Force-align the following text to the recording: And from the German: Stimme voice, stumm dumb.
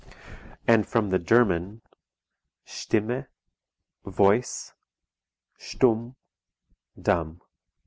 And 0.67 0.87
from 0.87 1.11
the 1.11 1.19
German: 1.19 1.81
Stimme 2.65 3.27
voice, 4.03 4.73
stumm 5.59 6.15
dumb. 6.99 7.39